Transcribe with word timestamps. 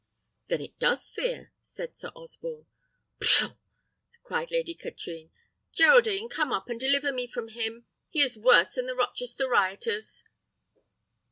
"Then 0.47 0.61
it 0.61 0.79
does 0.79 1.11
fear?" 1.11 1.51
said 1.59 1.95
Sir 1.95 2.07
Osborne. 2.15 2.65
"Pshaw!" 3.19 3.55
cried 4.23 4.49
Lady 4.49 4.73
Katrine. 4.73 5.29
"Geraldine, 5.73 6.27
come 6.27 6.51
up, 6.51 6.69
and 6.69 6.79
deliver 6.79 7.13
me 7.13 7.27
from 7.27 7.49
him: 7.49 7.85
he 8.09 8.19
is 8.23 8.35
worse 8.35 8.73
than 8.73 8.87
the 8.87 8.95
Rochester 8.95 9.47
rioters." 9.47 10.23